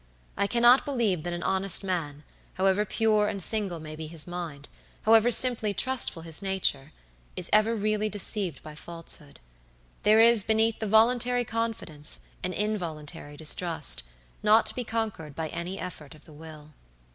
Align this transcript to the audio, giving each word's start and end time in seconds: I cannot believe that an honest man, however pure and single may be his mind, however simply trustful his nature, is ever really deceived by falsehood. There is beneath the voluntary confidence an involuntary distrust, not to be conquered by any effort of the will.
I 0.35 0.47
cannot 0.47 0.83
believe 0.83 1.21
that 1.21 1.31
an 1.33 1.43
honest 1.43 1.83
man, 1.83 2.23
however 2.55 2.85
pure 2.85 3.27
and 3.27 3.39
single 3.39 3.79
may 3.79 3.95
be 3.95 4.07
his 4.07 4.25
mind, 4.25 4.67
however 5.03 5.29
simply 5.29 5.75
trustful 5.75 6.23
his 6.23 6.41
nature, 6.41 6.91
is 7.35 7.51
ever 7.53 7.75
really 7.75 8.09
deceived 8.09 8.63
by 8.63 8.73
falsehood. 8.73 9.39
There 10.01 10.19
is 10.19 10.43
beneath 10.43 10.79
the 10.79 10.87
voluntary 10.87 11.45
confidence 11.45 12.21
an 12.43 12.51
involuntary 12.53 13.37
distrust, 13.37 14.01
not 14.41 14.65
to 14.65 14.73
be 14.73 14.83
conquered 14.83 15.35
by 15.35 15.49
any 15.49 15.77
effort 15.77 16.15
of 16.15 16.25
the 16.25 16.33
will. 16.33 16.71